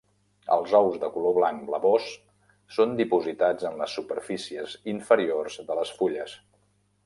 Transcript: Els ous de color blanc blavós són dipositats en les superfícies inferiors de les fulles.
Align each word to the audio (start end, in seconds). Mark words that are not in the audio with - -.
Els 0.53 0.71
ous 0.77 0.95
de 1.03 1.09
color 1.17 1.35
blanc 1.37 1.61
blavós 1.67 2.07
són 2.79 2.97
dipositats 3.01 3.69
en 3.71 3.77
les 3.85 3.93
superfícies 4.01 4.77
inferiors 4.97 5.63
de 5.71 5.81
les 5.83 5.97
fulles. 6.01 6.39